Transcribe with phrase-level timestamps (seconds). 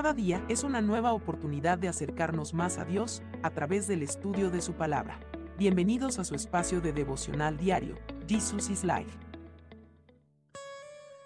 [0.00, 4.50] Cada día es una nueva oportunidad de acercarnos más a Dios a través del estudio
[4.50, 5.20] de su palabra.
[5.58, 7.96] Bienvenidos a su espacio de devocional diario,
[8.26, 9.10] Jesus is Life.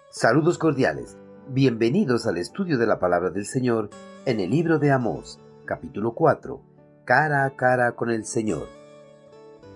[0.09, 1.15] Saludos cordiales.
[1.47, 3.91] Bienvenidos al estudio de la palabra del Señor
[4.25, 6.61] en el libro de Amós, capítulo 4,
[7.05, 8.67] cara a cara con el Señor.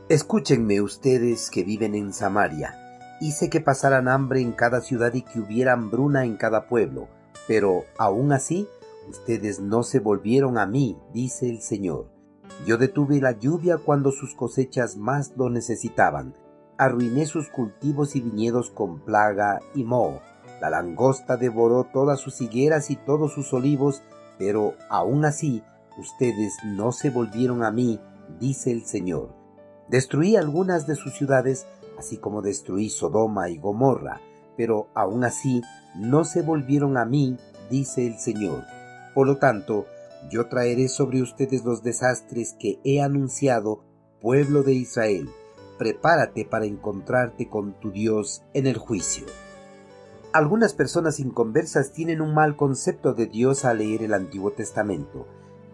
[0.10, 2.76] Escúchenme ustedes que viven en Samaria.
[3.22, 7.08] Hice que pasaran hambre en cada ciudad y que hubiera hambruna en cada pueblo,
[7.48, 8.68] pero aún así
[9.10, 12.10] ustedes no se volvieron a mí, dice el Señor.
[12.66, 16.34] Yo detuve la lluvia cuando sus cosechas más lo necesitaban.
[16.78, 20.22] Arruiné sus cultivos y viñedos con plaga y moho.
[20.62, 24.04] La langosta devoró todas sus higueras y todos sus olivos,
[24.38, 25.64] pero aún así
[25.98, 28.00] ustedes no se volvieron a mí,
[28.40, 29.34] dice el Señor.
[29.88, 31.66] Destruí algunas de sus ciudades,
[31.98, 34.22] así como destruí Sodoma y Gomorra,
[34.56, 35.62] pero aún así
[35.96, 37.38] no se volvieron a mí,
[37.70, 38.64] dice el Señor.
[39.14, 39.86] Por lo tanto,
[40.30, 43.84] yo traeré sobre ustedes los desastres que he anunciado,
[44.22, 45.30] pueblo de Israel.
[45.78, 49.26] Prepárate para encontrarte con tu Dios en el juicio.
[50.34, 55.26] Algunas personas inconversas tienen un mal concepto de Dios al leer el Antiguo Testamento.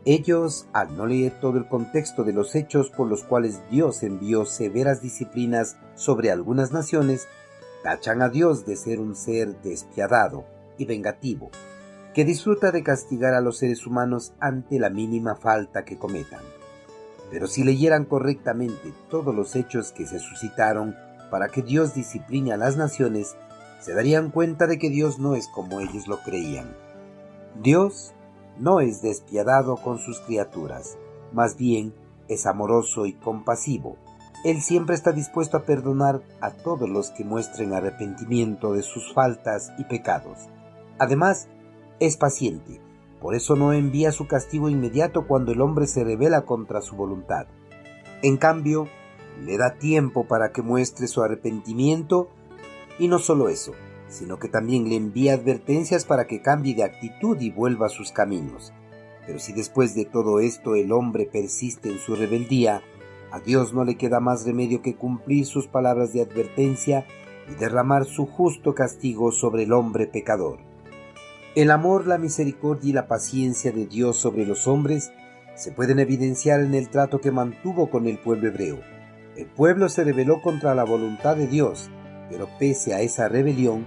[0.05, 4.45] Ellos, al no leer todo el contexto de los hechos por los cuales Dios envió
[4.45, 7.27] severas disciplinas sobre algunas naciones,
[7.83, 10.45] tachan a Dios de ser un ser despiadado
[10.77, 11.49] y vengativo,
[12.15, 16.39] que disfruta de castigar a los seres humanos ante la mínima falta que cometan.
[17.29, 20.95] Pero si leyeran correctamente todos los hechos que se suscitaron
[21.29, 23.35] para que Dios discipline a las naciones,
[23.81, 26.73] se darían cuenta de que Dios no es como ellos lo creían.
[27.61, 28.13] Dios
[28.57, 30.97] no es despiadado con sus criaturas,
[31.33, 31.93] más bien
[32.29, 33.97] es amoroso y compasivo.
[34.45, 39.73] Él siempre está dispuesto a perdonar a todos los que muestren arrepentimiento de sus faltas
[39.77, 40.47] y pecados.
[40.97, 41.49] Además,
[41.99, 42.81] es paciente,
[43.21, 47.47] por eso no envía su castigo inmediato cuando el hombre se revela contra su voluntad.
[48.21, 48.87] En cambio,
[49.43, 52.29] le da tiempo para que muestre su arrepentimiento
[52.99, 53.73] y no solo eso,
[54.07, 58.11] sino que también le envía advertencias para que cambie de actitud y vuelva a sus
[58.11, 58.73] caminos.
[59.25, 62.83] Pero si después de todo esto el hombre persiste en su rebeldía,
[63.31, 67.05] a Dios no le queda más remedio que cumplir sus palabras de advertencia
[67.49, 70.59] y derramar su justo castigo sobre el hombre pecador.
[71.55, 75.13] El amor, la misericordia y la paciencia de Dios sobre los hombres
[75.55, 78.81] se pueden evidenciar en el trato que mantuvo con el pueblo hebreo.
[79.37, 81.89] El pueblo se rebeló contra la voluntad de Dios,
[82.29, 83.85] pero pese a esa rebelión,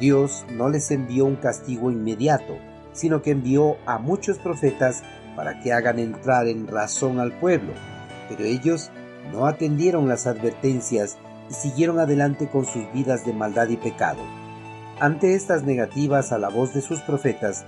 [0.00, 2.56] Dios no les envió un castigo inmediato,
[2.94, 5.02] sino que envió a muchos profetas
[5.36, 7.74] para que hagan entrar en razón al pueblo.
[8.30, 8.90] Pero ellos
[9.30, 11.18] no atendieron las advertencias
[11.50, 14.22] y siguieron adelante con sus vidas de maldad y pecado.
[15.00, 17.64] Ante estas negativas a la voz de sus profetas,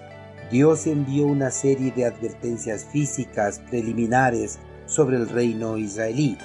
[0.50, 6.38] Dios envió una serie de advertencias físicas preliminares sobre el reino israelí,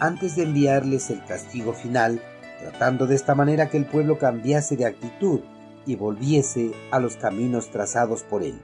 [0.00, 2.22] antes de enviarles el castigo final
[2.60, 5.40] tratando de esta manera que el pueblo cambiase de actitud
[5.84, 8.60] y volviese a los caminos trazados por él.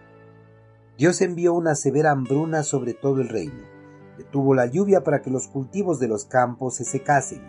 [0.97, 3.63] Dios envió una severa hambruna sobre todo el reino,
[4.17, 7.43] detuvo la lluvia para que los cultivos de los campos se secasen,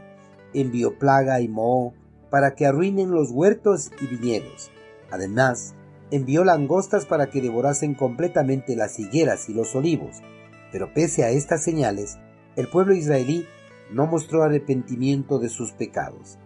[0.54, 1.94] envió plaga y moho
[2.34, 4.72] para que arruinen los huertos y viñedos.
[5.12, 5.76] Además,
[6.10, 10.24] envió langostas para que devorasen completamente las higueras y los olivos.
[10.72, 12.18] Pero pese a estas señales,
[12.56, 13.46] el pueblo israelí
[13.92, 16.40] no mostró arrepentimiento de sus pecados.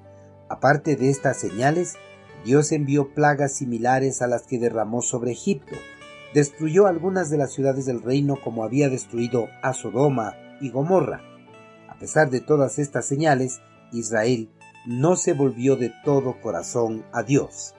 [0.49, 1.93] Aparte de estas señales,
[2.43, 5.77] Dios envió plagas similares a las que derramó sobre Egipto.
[6.33, 11.21] Destruyó algunas de las ciudades del reino como había destruido a Sodoma y Gomorra.
[11.87, 13.61] A pesar de todas estas señales,
[13.93, 14.49] Israel
[14.87, 17.75] no se volvió de todo corazón a Dios.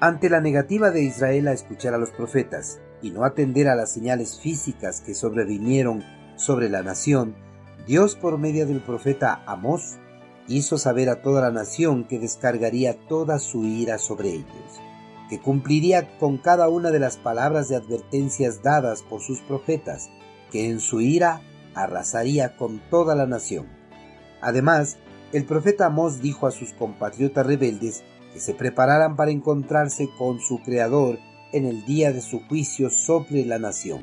[0.00, 3.92] Ante la negativa de Israel a escuchar a los profetas y no atender a las
[3.92, 6.02] señales físicas que sobrevinieron
[6.36, 7.36] sobre la nación,
[7.86, 9.98] Dios por medio del profeta Amós
[10.46, 14.80] hizo saber a toda la nación que descargaría toda su ira sobre ellos,
[15.28, 20.08] que cumpliría con cada una de las palabras de advertencias dadas por sus profetas,
[20.50, 21.42] que en su ira
[21.74, 23.66] arrasaría con toda la nación.
[24.40, 24.96] Además,
[25.32, 28.02] el profeta Amós dijo a sus compatriotas rebeldes
[28.32, 31.18] que se prepararan para encontrarse con su Creador
[31.52, 34.02] en el día de su juicio sobre la nación.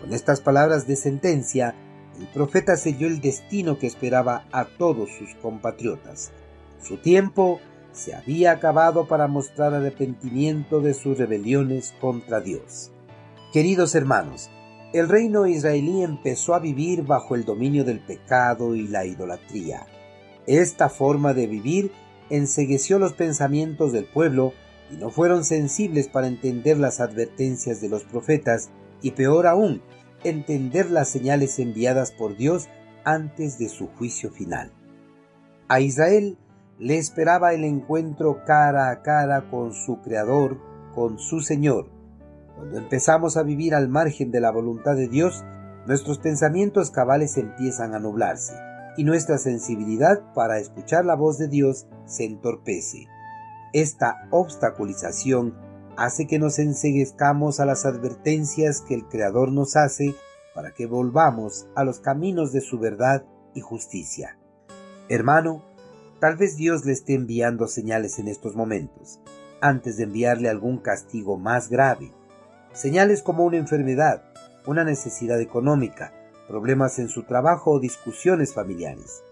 [0.00, 1.74] Con estas palabras de sentencia,
[2.18, 6.30] el profeta selló el destino que esperaba a todos sus compatriotas.
[6.80, 7.60] Su tiempo
[7.92, 12.92] se había acabado para mostrar arrepentimiento de sus rebeliones contra Dios.
[13.52, 14.50] Queridos hermanos,
[14.92, 19.86] el reino israelí empezó a vivir bajo el dominio del pecado y la idolatría.
[20.46, 21.90] Esta forma de vivir
[22.30, 24.52] ensegueció los pensamientos del pueblo
[24.90, 28.70] y no fueron sensibles para entender las advertencias de los profetas
[29.02, 29.82] y peor aún,
[30.22, 32.68] entender las señales enviadas por Dios
[33.04, 34.72] antes de su juicio final.
[35.68, 36.38] A Israel
[36.78, 40.58] le esperaba el encuentro cara a cara con su Creador,
[40.94, 41.88] con su Señor.
[42.54, 45.44] Cuando empezamos a vivir al margen de la voluntad de Dios,
[45.86, 48.54] nuestros pensamientos cabales empiezan a nublarse
[48.96, 53.06] y nuestra sensibilidad para escuchar la voz de Dios se entorpece.
[53.72, 55.54] Esta obstaculización
[55.96, 60.14] hace que nos enseguezcamos a las advertencias que el Creador nos hace
[60.54, 64.38] para que volvamos a los caminos de su verdad y justicia.
[65.08, 65.62] Hermano,
[66.20, 69.20] tal vez Dios le esté enviando señales en estos momentos,
[69.60, 72.12] antes de enviarle algún castigo más grave.
[72.72, 74.22] Señales como una enfermedad,
[74.66, 76.12] una necesidad económica,
[76.46, 79.22] problemas en su trabajo o discusiones familiares.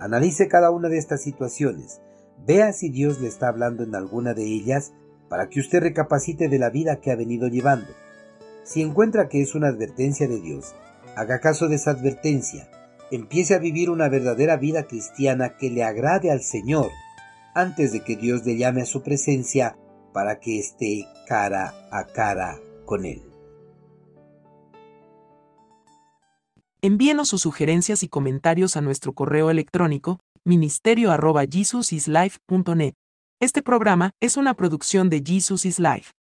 [0.00, 2.00] Analice cada una de estas situaciones,
[2.46, 4.92] vea si Dios le está hablando en alguna de ellas
[5.28, 7.88] para que usted recapacite de la vida que ha venido llevando.
[8.64, 10.74] Si encuentra que es una advertencia de Dios,
[11.16, 12.68] haga caso de esa advertencia,
[13.10, 16.90] empiece a vivir una verdadera vida cristiana que le agrade al Señor,
[17.54, 19.76] antes de que Dios le llame a su presencia
[20.12, 23.31] para que esté cara a cara con Él.
[26.84, 32.94] Envíenos sus sugerencias y comentarios a nuestro correo electrónico ministerio.jesusislife.net.
[33.40, 36.10] Este programa es una producción de Jesus is Life.